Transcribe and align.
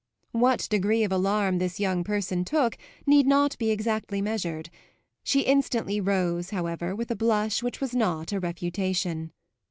What 0.31 0.65
degree 0.67 1.03
of 1.03 1.11
alarm 1.11 1.59
this 1.59 1.79
young 1.79 2.03
person 2.03 2.43
took 2.43 2.75
need 3.05 3.27
not 3.27 3.55
be 3.59 3.69
exactly 3.69 4.19
measured; 4.19 4.71
she 5.21 5.41
instantly 5.41 6.01
rose, 6.01 6.49
however, 6.49 6.95
with 6.95 7.11
a 7.11 7.15
blush 7.15 7.61
which 7.61 7.79
was 7.79 7.93
not 7.93 8.31
a 8.31 8.39
refutation. 8.39 9.31